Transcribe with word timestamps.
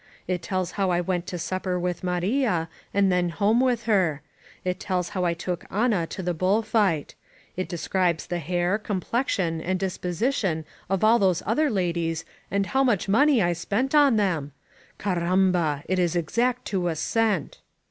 It 0.27 0.41
tells 0.41 0.71
how 0.71 0.89
I 0.89 0.99
went 0.99 1.27
to 1.27 1.37
supper 1.37 1.79
with 1.79 2.03
Maria 2.03 2.69
and 2.91 3.11
then 3.11 3.29
home 3.29 3.59
with 3.59 3.83
her. 3.83 4.23
It 4.65 4.79
tells 4.79 5.09
how 5.09 5.25
I 5.25 5.35
took 5.35 5.63
Ana 5.69 6.07
to 6.07 6.23
the 6.23 6.33
bull 6.33 6.63
fight. 6.63 7.13
It 7.55 7.69
describes 7.69 8.25
the 8.25 8.39
hair, 8.39 8.79
complexion 8.79 9.61
and 9.61 9.77
disposition 9.77 10.65
of 10.89 11.03
all 11.03 11.19
those 11.19 11.43
other 11.45 11.69
ladies 11.69 12.25
and 12.49 12.65
how 12.65 12.83
much 12.83 13.07
money 13.07 13.43
I 13.43 13.53
spent 13.53 13.93
upon 13.93 14.15
them. 14.15 14.53
Carraniba! 14.97 15.83
It 15.87 15.99
is 15.99 16.15
exact 16.15 16.65
to 16.69 16.87
a 16.87 16.95
cent! 16.95 17.59